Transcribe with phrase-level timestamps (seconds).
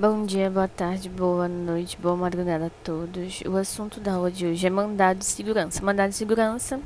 [0.00, 3.40] Bom dia, boa tarde, boa noite, boa madrugada a todos.
[3.40, 5.84] O assunto da aula de hoje é mandado de segurança.
[5.84, 6.80] Mandado de segurança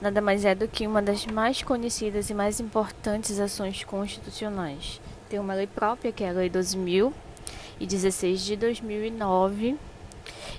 [0.00, 5.00] nada mais é do que uma das mais conhecidas e mais importantes ações constitucionais.
[5.30, 9.76] Tem uma lei própria, que é a Lei 12.016 de 2009.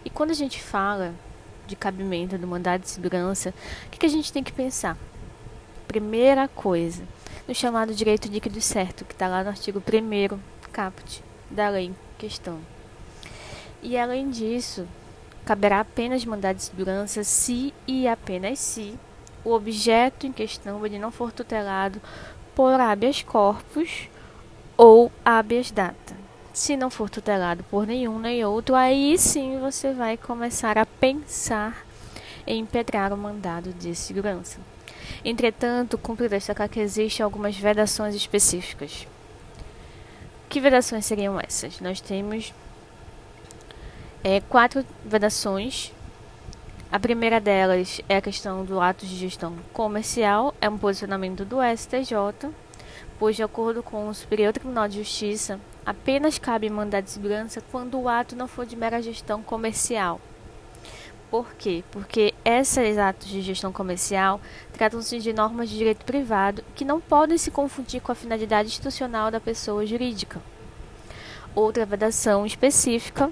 [0.05, 1.13] E quando a gente fala
[1.67, 3.53] de cabimento do mandado de segurança,
[3.87, 4.97] o que, a gente tem que pensar?
[5.85, 7.03] Primeira coisa,
[7.45, 10.39] no chamado direito líquido certo, que está lá no artigo 1
[10.71, 12.59] caput da lei em questão.
[13.81, 14.87] E além disso,
[15.45, 18.97] caberá apenas mandado de segurança se e apenas se
[19.43, 22.01] o objeto em questão ele não for tutelado
[22.55, 24.07] por habeas corpus
[24.77, 26.15] ou habeas data.
[26.53, 31.85] Se não for tutelado por nenhum nem outro, aí sim você vai começar a pensar
[32.45, 34.59] em impetrar o mandado de segurança.
[35.25, 39.07] Entretanto, cumpre destacar que existem algumas vedações específicas.
[40.53, 41.79] Que vedações seriam essas?
[41.79, 42.53] Nós temos
[44.23, 45.91] é, quatro vedações.
[46.91, 51.57] A primeira delas é a questão do ato de gestão comercial, é um posicionamento do
[51.75, 52.51] STJ,
[53.17, 57.99] pois, de acordo com o Superior Tribunal de Justiça, apenas cabe mandado de segurança quando
[57.99, 60.21] o ato não for de mera gestão comercial.
[61.33, 61.83] Por quê?
[61.89, 64.39] Porque esses atos de gestão comercial
[64.71, 69.31] tratam-se de normas de direito privado que não podem se confundir com a finalidade institucional
[69.31, 70.39] da pessoa jurídica.
[71.55, 73.31] Outra vedação específica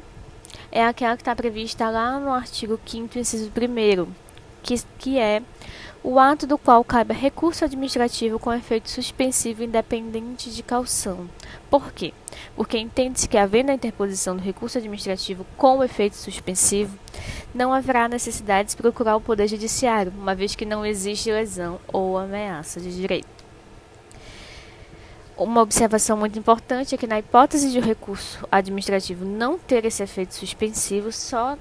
[0.71, 4.11] é aquela que está prevista lá no artigo 5 inciso 1
[4.63, 5.43] que, que é
[6.03, 11.30] o ato do qual cabe recurso administrativo com efeito suspensivo independente de caução.
[11.69, 12.13] Por quê?
[12.55, 16.97] Porque entende-se que, havendo a interposição do recurso administrativo com efeito suspensivo,
[17.53, 22.17] não haverá necessidade de procurar o Poder Judiciário, uma vez que não existe lesão ou
[22.17, 23.41] ameaça de direito.
[25.38, 30.03] Uma observação muito importante é que, na hipótese de o recurso administrativo não ter esse
[30.03, 31.58] efeito suspensivo, só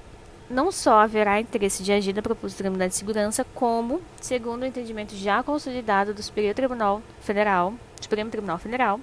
[0.51, 5.15] não só haverá interesse de agir na proposta da de segurança, como, segundo o entendimento
[5.15, 8.99] já consolidado do Superior Tribunal Federal, Supremo Tribunal Federal,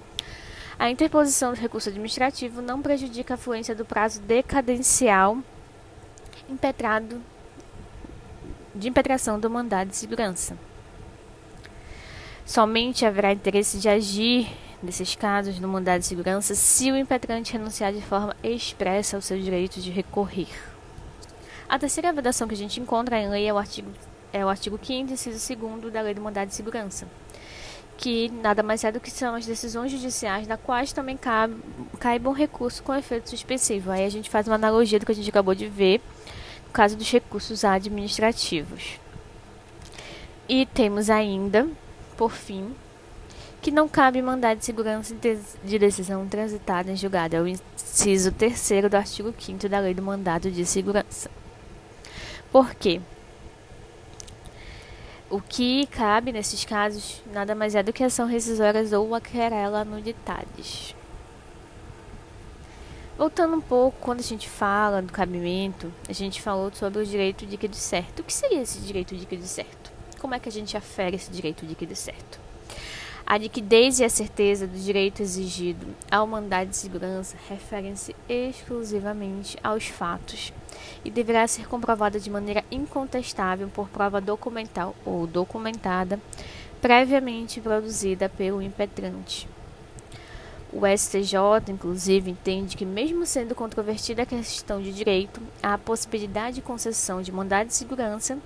[0.77, 5.37] a interposição do recurso administrativo não prejudica a fluência do prazo decadencial
[6.49, 7.21] impetrado
[8.73, 10.57] de impetração do mandado de segurança.
[12.45, 14.49] Somente haverá interesse de agir
[14.81, 19.37] nesses casos no mandado de segurança se o impetrante renunciar de forma expressa ao seu
[19.37, 20.47] direito de recorrer.
[21.69, 23.91] A terceira vedação que a gente encontra em lei é o artigo,
[24.33, 27.07] é o artigo 5 inciso 2 da Lei do Mandado de Segurança,
[27.95, 31.55] que nada mais é do que são as decisões judiciais da quais também cabe,
[31.99, 33.91] caiba um recurso com efeito suspensivo.
[33.91, 36.01] Aí a gente faz uma analogia do que a gente acabou de ver
[36.65, 38.99] no caso dos recursos administrativos.
[40.47, 41.67] E temos ainda,
[42.17, 42.73] por fim,
[43.61, 45.15] que não cabe mandado de segurança
[45.63, 47.35] de decisão transitada em julgado.
[47.35, 51.29] É o inciso terceiro do artigo 5 da Lei do Mandado de Segurança.
[52.51, 52.99] Por quê?
[55.29, 59.85] O que cabe nesses casos nada mais é do que ação rescisórias ou a querela
[59.85, 60.95] nulidades.
[63.15, 67.45] Voltando um pouco, quando a gente fala do cabimento, a gente falou sobre o direito
[67.45, 68.21] líquido certo.
[68.21, 69.91] O que seria esse direito líquido certo?
[70.19, 72.48] Como é que a gente afere esse direito líquido certo?
[73.29, 79.85] A liquidez e a certeza do direito exigido ao mandado de segurança referem-se exclusivamente aos
[79.85, 80.51] fatos
[81.05, 86.19] e deverá ser comprovada de maneira incontestável por prova documental ou documentada
[86.81, 89.47] previamente produzida pelo impetrante.
[90.73, 96.61] O STJ, inclusive, entende que, mesmo sendo controvertida a questão de direito, a possibilidade de
[96.63, 98.39] concessão de mandado de segurança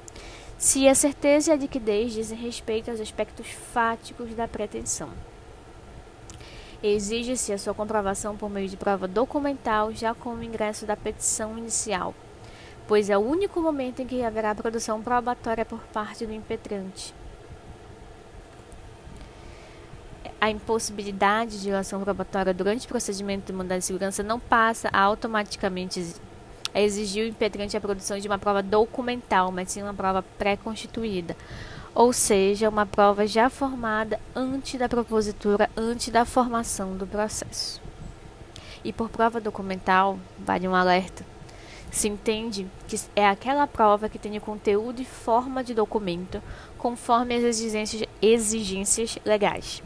[0.63, 5.09] se a certeza e a liquidez dizem respeito aos aspectos fáticos da pretensão.
[6.81, 11.57] Exige-se a sua comprovação por meio de prova documental, já com o ingresso da petição
[11.57, 12.15] inicial,
[12.87, 17.13] pois é o único momento em que haverá produção probatória por parte do impetrante.
[20.39, 26.15] A impossibilidade de ação probatória durante o procedimento de mandado de segurança não passa automaticamente
[26.73, 31.35] a exigir o impetrante a produção de uma prova documental, mas sim uma prova pré-constituída,
[31.93, 37.81] ou seja, uma prova já formada antes da propositura, antes da formação do processo.
[38.83, 41.23] E por prova documental, vale um alerta.
[41.91, 46.41] Se entende que é aquela prova que tenha conteúdo e forma de documento,
[46.77, 49.83] conforme as exigências, exigências legais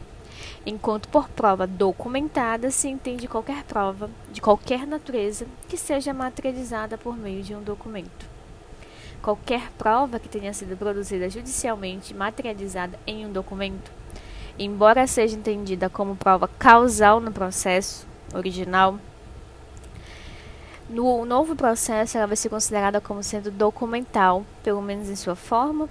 [0.68, 7.16] enquanto por prova documentada se entende qualquer prova de qualquer natureza que seja materializada por
[7.16, 8.26] meio de um documento.
[9.22, 13.90] Qualquer prova que tenha sido produzida judicialmente materializada em um documento,
[14.58, 18.98] embora seja entendida como prova causal no processo original,
[20.90, 25.86] No novo processo, ela vai ser considerada como sendo documental, pelo menos em sua forma.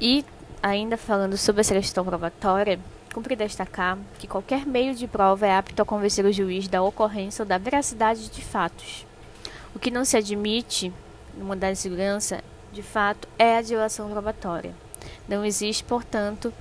[0.00, 0.24] E,
[0.66, 2.80] ainda falando sobre essa questão probatória,
[3.14, 7.42] cumpre destacar que qualquer meio de prova é apto a convencer o juiz da ocorrência
[7.42, 9.06] ou da veracidade de fatos.
[9.74, 10.92] O que não se admite
[11.34, 12.42] no mandado de segurança,
[12.72, 14.74] de fato, é a dilação probatória.
[15.28, 16.52] Não existe, portanto,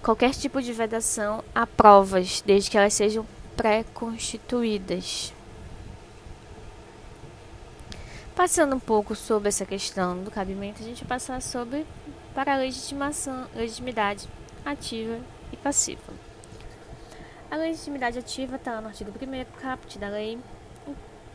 [0.00, 3.26] qualquer tipo de vedação a provas, desde que elas sejam
[3.56, 5.34] pré-constituídas.
[8.36, 11.84] Passando um pouco sobre essa questão do cabimento, a gente vai passar sobre
[12.38, 14.28] para a legitimação, legitimidade
[14.64, 15.18] ativa
[15.52, 16.12] e passiva.
[17.50, 20.38] A legitimidade ativa está no artigo 1 caput da lei.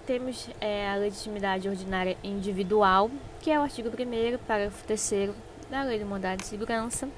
[0.06, 3.12] Temos é, a legitimidade ordinária individual,
[3.42, 5.32] que é o artigo 1 parágrafo 3
[5.70, 7.10] da Lei do Mandado de Segurança.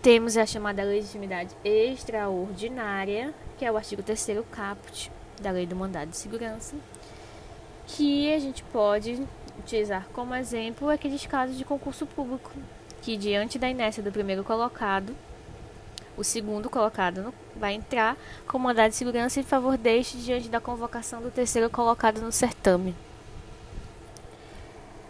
[0.00, 6.10] Temos a chamada legitimidade extraordinária, que é o artigo 3 caput da Lei do Mandado
[6.10, 6.74] de Segurança,
[7.86, 9.22] que a gente pode
[9.58, 12.50] utilizar como exemplo aqueles casos de concurso público,
[13.00, 15.14] que diante da inércia do primeiro colocado,
[16.16, 18.16] o segundo colocado vai entrar
[18.46, 22.94] com mandado de segurança em favor deste diante da convocação do terceiro colocado no certame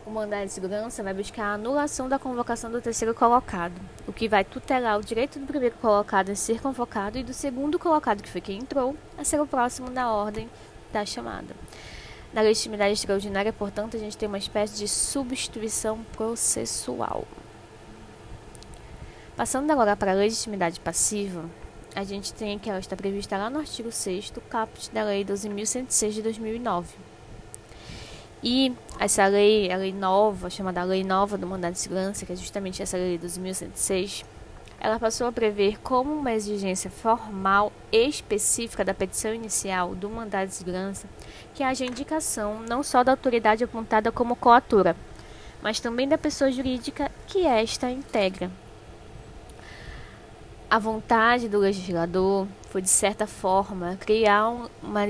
[0.05, 3.75] o mandado de segurança vai buscar a anulação da convocação do terceiro colocado,
[4.07, 7.79] o que vai tutelar o direito do primeiro colocado em ser convocado e do segundo
[7.79, 10.49] colocado, que foi quem entrou, a ser o próximo na ordem
[10.93, 11.55] da chamada.
[12.33, 17.27] Na legitimidade extraordinária, portanto, a gente tem uma espécie de substituição processual.
[19.37, 21.45] Passando agora para a legitimidade passiva,
[21.95, 26.11] a gente tem que ela está prevista lá no artigo 6 caput da Lei 12.106
[26.11, 27.13] de 2009
[28.43, 32.37] e essa lei, a lei nova, chamada Lei Nova do Mandado de Segurança, que é
[32.37, 34.25] justamente essa lei dos 1106,
[34.83, 40.55] ela passou a prever como uma exigência formal específica da petição inicial do mandado de
[40.57, 41.07] segurança
[41.55, 44.97] que haja indicação não só da autoridade apontada como coatora,
[45.63, 48.51] mas também da pessoa jurídica que esta integra.
[50.69, 54.49] A vontade do legislador foi, de certa forma, criar
[54.83, 55.07] uma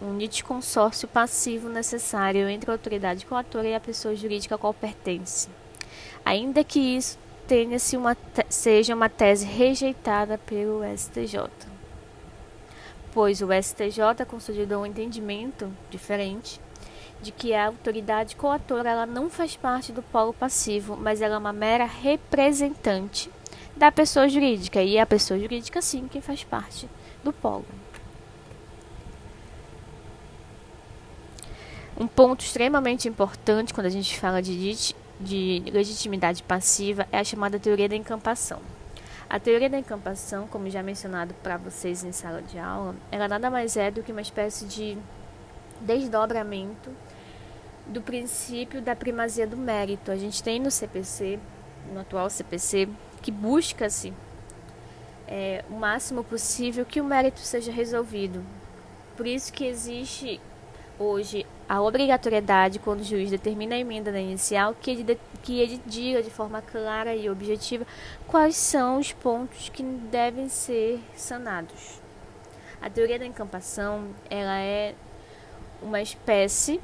[0.00, 5.48] um litisconsórcio passivo necessário entre a autoridade coatora e a pessoa jurídica a qual pertence,
[6.22, 8.16] ainda que isso tenha-se uma
[8.48, 11.50] seja uma tese rejeitada pelo STJ.
[13.12, 16.60] Pois o STJ consolidou um entendimento diferente
[17.22, 21.38] de que a autoridade coatora ela não faz parte do polo passivo, mas ela é
[21.38, 23.30] uma mera representante
[23.74, 26.88] da pessoa jurídica, e é a pessoa jurídica sim que faz parte
[27.22, 27.64] do polo.
[31.98, 37.58] Um ponto extremamente importante quando a gente fala de, de legitimidade passiva é a chamada
[37.58, 38.60] teoria da encampação.
[39.28, 43.50] A teoria da encampação, como já mencionado para vocês em sala de aula, ela nada
[43.50, 44.96] mais é do que uma espécie de
[45.80, 46.90] desdobramento
[47.86, 50.10] do princípio da primazia do mérito.
[50.10, 51.38] A gente tem no CPC,
[51.92, 52.88] no atual CPC,
[53.20, 54.12] que busca-se
[55.26, 58.44] é, o máximo possível que o mérito seja resolvido.
[59.16, 60.40] Por isso que existe
[60.98, 66.22] hoje a obrigatoriedade quando o juiz determina a emenda inicial que ele, que ele diga
[66.22, 67.86] de forma clara e objetiva
[68.26, 72.00] quais são os pontos que devem ser sanados.
[72.80, 74.94] A teoria da encampação ela é
[75.82, 76.80] uma espécie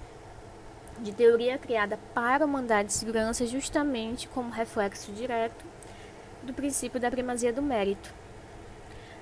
[0.99, 5.65] de teoria criada para o mandado de segurança justamente como reflexo direto
[6.43, 8.22] do princípio da primazia do mérito.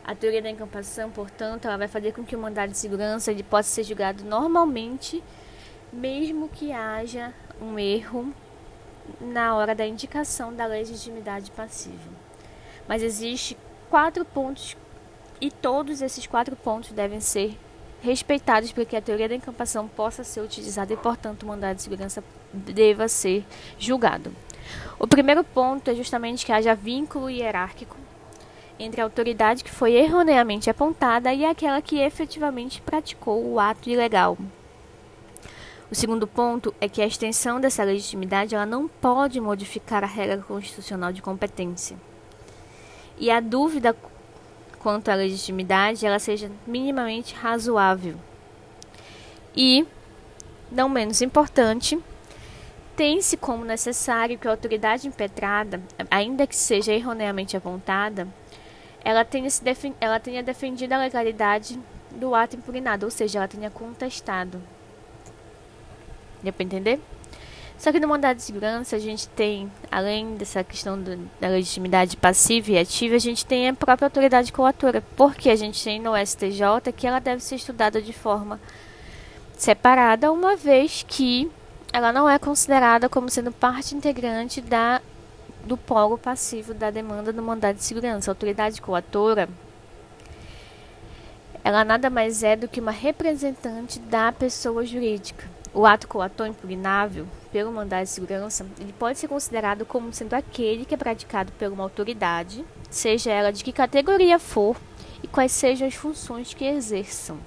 [0.04, 3.42] A teoria da encampação, portanto, ela vai fazer com que o mandado de segurança ele
[3.42, 5.22] possa ser julgado normalmente,
[5.92, 8.32] mesmo que haja um erro
[9.20, 12.10] na hora da indicação da legitimidade passiva.
[12.88, 13.56] Mas existe
[13.88, 14.76] quatro pontos
[15.40, 17.56] e todos esses quatro pontos devem ser
[18.02, 21.82] respeitados para que a teoria da encampação possa ser utilizada e, portanto, o mandado de
[21.82, 23.44] segurança deva ser
[23.78, 24.32] julgado.
[24.98, 27.96] O primeiro ponto é justamente que haja vínculo hierárquico
[28.80, 34.38] entre a autoridade que foi erroneamente apontada e aquela que efetivamente praticou o ato ilegal.
[35.90, 40.38] O segundo ponto é que a extensão dessa legitimidade ela não pode modificar a regra
[40.38, 41.96] constitucional de competência.
[43.18, 43.94] E a dúvida
[44.78, 48.14] quanto à legitimidade ela seja minimamente razoável.
[49.54, 49.86] E,
[50.72, 51.98] não menos importante,
[52.96, 58.28] tem-se como necessário que a autoridade impetrada, ainda que seja erroneamente apontada,
[59.04, 59.62] ela tenha, se
[60.00, 61.78] ela tenha defendido a legalidade
[62.10, 64.60] do ato impugnado, ou seja, ela tenha contestado.
[66.42, 67.00] Deu para entender?
[67.78, 72.14] Só que no mandado de segurança a gente tem, além dessa questão do, da legitimidade
[72.14, 76.12] passiva e ativa, a gente tem a própria autoridade coatora, porque a gente tem no
[76.14, 78.60] STJ que ela deve ser estudada de forma
[79.56, 81.50] separada, uma vez que
[81.90, 85.00] ela não é considerada como sendo parte integrante da,
[85.64, 88.30] do polo passivo da demanda do mandado de segurança.
[88.30, 89.48] A autoridade coatora
[91.62, 95.46] ela nada mais é do que uma representante da pessoa jurídica.
[95.72, 100.84] O ato coator impugnável pelo mandado de segurança, ele pode ser considerado como sendo aquele
[100.84, 104.76] que é praticado por uma autoridade, seja ela de que categoria for
[105.22, 107.38] e quais sejam as funções que exerçam.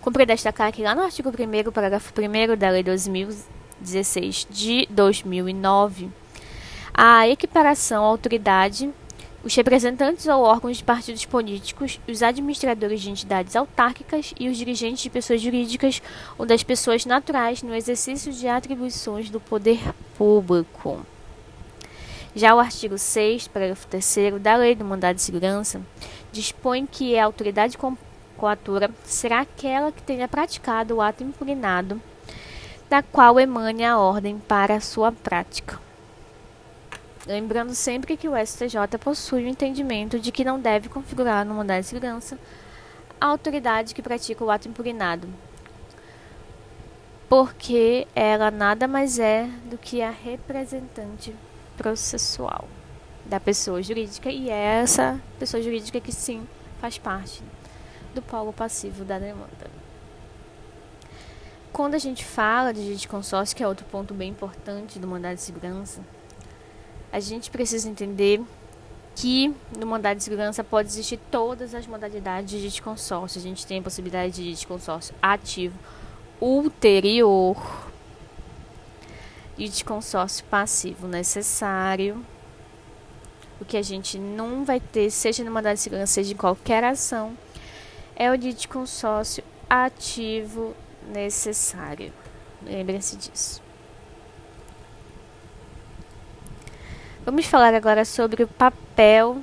[0.00, 6.10] Cumpre destacar que lá no artigo 1 parágrafo 1 da Lei 2016 de 2009,
[7.00, 8.90] a equiparação à autoridade
[9.44, 15.04] os representantes ou órgãos de partidos políticos, os administradores de entidades autárquicas e os dirigentes
[15.04, 16.02] de pessoas jurídicas
[16.36, 19.78] ou das pessoas naturais no exercício de atribuições do poder
[20.16, 21.06] público.
[22.34, 25.80] Já o artigo 6, parágrafo 3 da Lei do Mandado de Segurança
[26.32, 27.78] dispõe que a autoridade
[28.36, 32.02] coatora será aquela que tenha praticado o ato impugnado,
[32.90, 35.87] da qual emane a ordem para a sua prática.
[37.28, 41.82] Lembrando sempre que o STJ possui o entendimento de que não deve configurar no mandado
[41.82, 42.38] de segurança
[43.20, 45.28] a autoridade que pratica o ato impugnado,
[47.28, 51.36] porque ela nada mais é do que a representante
[51.76, 52.66] processual
[53.26, 56.48] da pessoa jurídica e é essa pessoa jurídica que sim
[56.80, 57.42] faz parte
[58.14, 59.70] do polo passivo da demanda.
[61.70, 65.34] Quando a gente fala de de consórcio, que é outro ponto bem importante do mandado
[65.34, 66.00] de segurança,
[67.12, 68.40] a gente precisa entender
[69.16, 73.40] que no mandado de segurança pode existir todas as modalidades de consórcio.
[73.40, 75.76] A gente tem a possibilidade de consórcio ativo,
[76.40, 77.56] ulterior
[79.56, 82.24] e de consórcio passivo necessário.
[83.60, 86.84] O que a gente não vai ter, seja no mandado de segurança, seja em qualquer
[86.84, 87.36] ação,
[88.14, 90.76] é o de consórcio ativo
[91.12, 92.12] necessário.
[92.62, 93.67] Lembre-se disso.
[97.28, 99.42] Vamos falar agora sobre o papel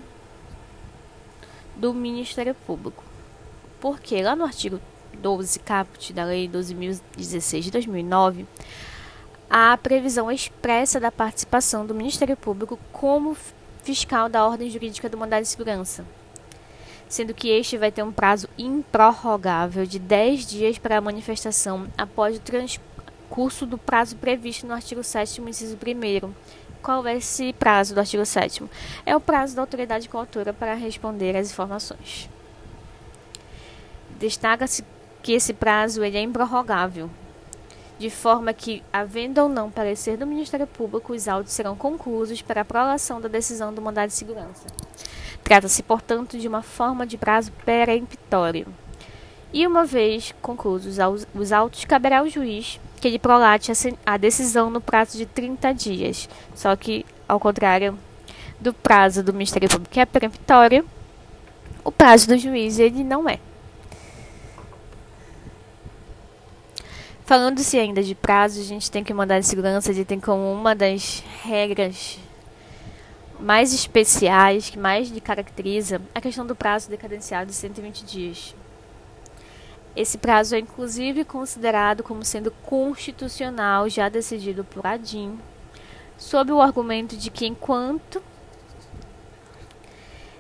[1.76, 3.04] do Ministério Público.
[3.80, 4.82] Porque lá no artigo
[5.14, 8.48] 12 caput da Lei 12.016 de 2009,
[9.48, 13.38] há a previsão expressa da participação do Ministério Público como
[13.84, 16.04] fiscal da ordem jurídica do mandado de segurança,
[17.08, 22.38] sendo que este vai ter um prazo improrrogável de 10 dias para a manifestação após
[22.38, 26.34] o transcurso do prazo previsto no artigo 7 inciso 1
[26.86, 28.64] qual é esse prazo do artigo 7
[29.08, 32.30] É o prazo da autoridade coautora para responder às informações.
[34.20, 34.86] Destaca-se
[35.24, 37.10] que esse prazo ele é improrrogável,
[37.98, 42.62] de forma que, havendo ou não parecer do Ministério Público, os autos serão conclusos para
[42.62, 44.68] a prolação da decisão do mandado de segurança.
[45.44, 48.68] Trata-se, portanto, de uma forma de prazo peremptório.
[49.52, 51.00] E uma vez concluídos
[51.34, 53.72] os autos, caberá ao juiz que ele prolate
[54.04, 56.28] a decisão no prazo de 30 dias.
[56.56, 57.96] Só que, ao contrário
[58.60, 60.84] do prazo do Ministério Público, que é peremptório,
[61.84, 63.38] o prazo do juiz ele não é.
[67.26, 70.74] Falando-se ainda de prazo, a gente tem que mandar de segurança, ele tem como uma
[70.74, 72.18] das regras
[73.40, 78.56] mais especiais, que mais lhe caracteriza, a questão do prazo decadenciado de 120 dias.
[79.96, 85.40] Esse prazo é inclusive considerado como sendo constitucional, já decidido por Adim,
[86.18, 88.22] sob o argumento de que enquanto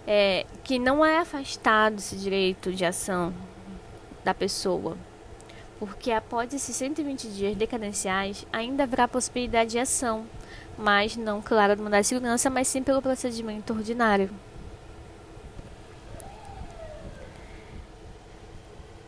[0.06, 3.34] é, que não é afastado esse direito de ação
[4.26, 4.98] da pessoa,
[5.80, 10.26] porque após esses 120 dias decadenciais ainda haverá possibilidade de ação,
[10.78, 14.30] mas não, claro, do mandado de segurança, mas sim pelo procedimento ordinário.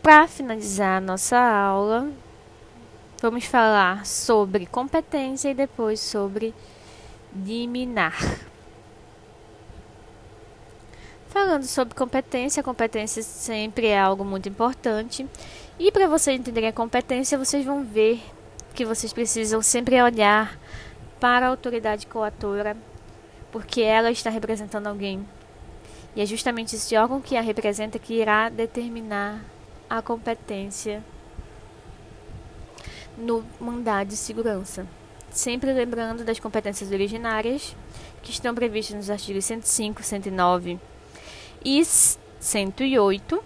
[0.08, 2.10] Para finalizar a nossa aula,
[3.20, 6.54] vamos falar sobre competência e depois sobre
[7.36, 8.16] liminar.
[11.28, 15.28] Falando sobre competência, a competência sempre é algo muito importante.
[15.78, 18.18] E para vocês entenderem a competência, vocês vão ver
[18.72, 20.58] que vocês precisam sempre olhar
[21.20, 22.74] para a autoridade coatora,
[23.52, 25.28] porque ela está representando alguém.
[26.16, 29.57] E é justamente esse órgão que a representa que irá determinar
[29.88, 31.02] a competência
[33.16, 34.86] no mandado de segurança.
[35.30, 37.74] Sempre lembrando das competências originárias,
[38.22, 40.78] que estão previstas nos artigos 105, 109
[41.64, 43.42] e 108,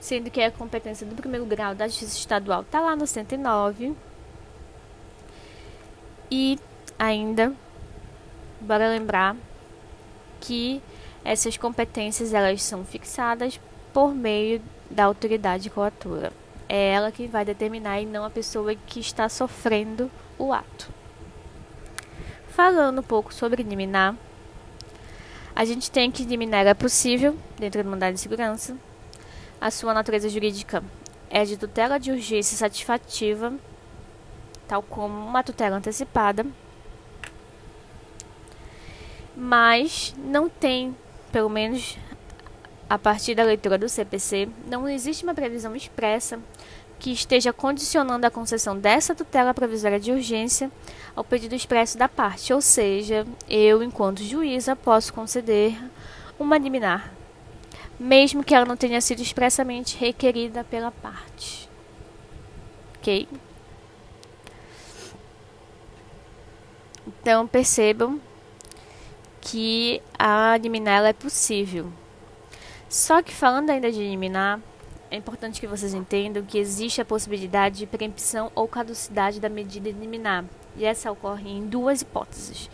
[0.00, 3.94] sendo que a competência do primeiro grau da Justiça Estadual está lá no 109
[6.30, 6.58] E
[6.98, 7.52] ainda,
[8.60, 9.36] bora lembrar
[10.40, 10.82] que
[11.24, 13.60] essas competências elas são fixadas
[13.98, 16.32] por meio da autoridade coatora.
[16.68, 20.88] É ela que vai determinar e não a pessoa que está sofrendo o ato.
[22.46, 24.14] Falando um pouco sobre liminar,
[25.52, 28.76] a gente tem que liminar é possível dentro do mandado de segurança.
[29.60, 30.80] A sua natureza jurídica
[31.28, 33.52] é de tutela de urgência satisfativa,
[34.68, 36.46] tal como uma tutela antecipada,
[39.36, 40.96] mas não tem,
[41.32, 41.98] pelo menos
[42.88, 46.40] a partir da leitura do CPC, não existe uma previsão expressa
[46.98, 50.70] que esteja condicionando a concessão dessa tutela provisória de urgência
[51.14, 55.78] ao pedido expresso da parte, ou seja, eu, enquanto juíza, posso conceder
[56.38, 57.12] uma liminar,
[57.98, 61.68] mesmo que ela não tenha sido expressamente requerida pela parte.
[62.96, 63.28] Ok?
[67.06, 68.20] Então percebam
[69.40, 71.92] que a liminar é possível.
[72.88, 74.60] Só que falando ainda de liminar,
[75.10, 79.90] é importante que vocês entendam que existe a possibilidade de preempção ou caducidade da medida
[79.90, 82.70] liminar, e essa ocorre em duas hipóteses.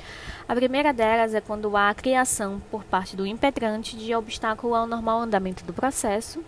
[0.48, 4.86] A primeira delas é quando há a criação por parte do impetrante de obstáculo ao
[4.86, 6.44] normal andamento do processo,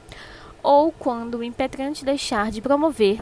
[0.62, 3.20] ou quando o impetrante deixar de promover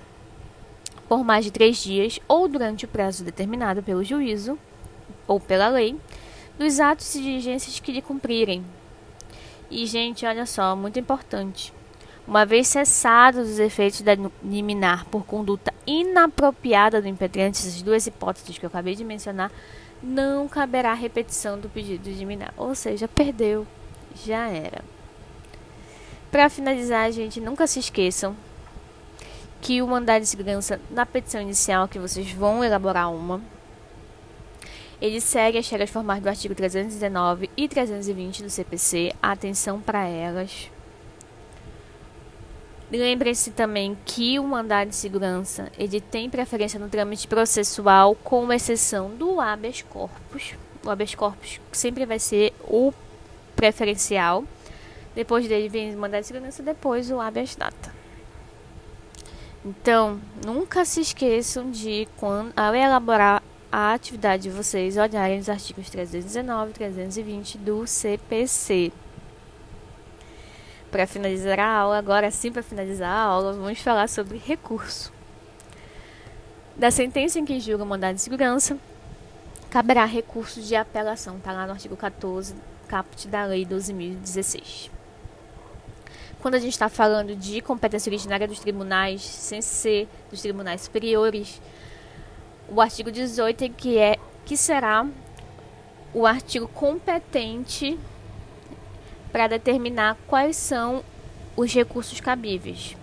[1.09, 4.59] por mais de três dias ou durante o prazo determinado pelo juízo
[5.27, 5.99] ou pela lei
[6.59, 8.65] dos atos e diligências que lhe cumprirem.
[9.75, 11.73] E, gente, olha só, muito importante.
[12.29, 18.57] Uma vez cessados os efeitos da liminar por conduta inapropriada do impetrante, essas duas hipóteses
[18.57, 19.51] que eu acabei de mencionar,
[20.01, 22.55] não caberá repetição do pedido de liminar.
[22.57, 23.67] Ou seja, perdeu,
[24.25, 24.85] já era.
[26.31, 28.37] Para finalizar, gente, nunca se esqueçam
[29.61, 33.41] que o mandado de segurança na petição inicial, que vocês vão elaborar uma,
[35.01, 39.13] ele segue as regras formais do artigo 319 e 320 do CPC.
[39.23, 40.71] Atenção para elas.
[42.91, 49.11] Lembre-se também que o mandado de segurança ele tem preferência no trâmite processual, com exceção
[49.11, 50.55] do habeas corpus.
[50.85, 52.93] O habeas corpus sempre vai ser o
[53.57, 54.45] preferencial.
[55.15, 57.95] Depois dele vem o mandado de segurança, depois o habeas data.
[59.65, 63.43] Então, nunca se esqueçam de, quando, ao elaborar
[63.77, 68.93] a atividade de vocês, olharem os artigos 319 e 320 do CPC
[70.93, 75.13] para finalizar a aula, agora sim para finalizar a aula, vamos falar sobre recurso.
[76.77, 78.79] Da sentença em que julga o mandado de segurança,
[79.71, 82.55] caberá recurso de apelação, está lá no artigo 14,
[82.87, 84.89] caput da Lei 12.016.
[86.41, 91.61] Quando a gente está falando de competência originária dos tribunais, sem ser dos tribunais superiores,
[92.69, 95.07] o artigo 18 que é que será
[96.13, 97.99] o artigo competente
[99.33, 101.03] para determinar quais são
[101.57, 102.97] os recursos cabíveis.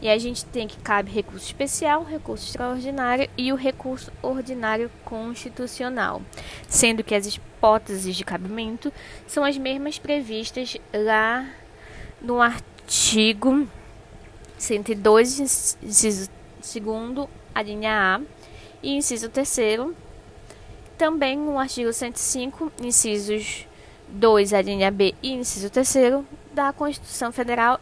[0.00, 6.22] E a gente tem que cabe recurso especial, recurso extraordinário e o recurso ordinário constitucional,
[6.68, 8.92] sendo que as hipóteses de cabimento
[9.26, 11.48] são as mesmas previstas lá
[12.20, 13.66] no artigo
[14.56, 15.40] 102,
[15.80, 18.37] inciso 2, a linha A,
[18.82, 19.90] e inciso 3
[20.96, 23.66] também no artigo 105, incisos
[24.08, 27.78] 2, a linha B e inciso 3 da Constituição Federal,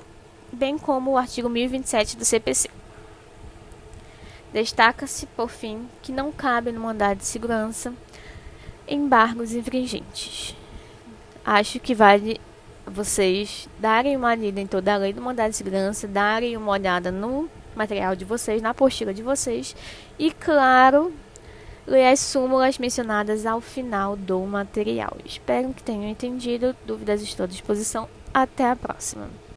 [0.52, 2.68] bem como o artigo 1027 do CPC.
[4.52, 7.92] Destaca-se, por fim, que não cabe no mandado de segurança
[8.88, 10.54] embargos infringentes.
[11.44, 12.40] Acho que vale
[12.86, 17.10] vocês darem uma lida em toda a lei do mandado de segurança, darem uma olhada
[17.10, 19.76] no material de vocês, na apostila de vocês
[20.18, 21.12] e, claro,
[21.86, 25.16] ler as súmulas mencionadas ao final do material.
[25.24, 26.74] Espero que tenham entendido.
[26.86, 28.08] Dúvidas estou à disposição.
[28.32, 29.28] Até a próxima.